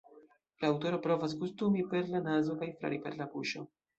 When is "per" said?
1.91-2.09, 3.07-3.21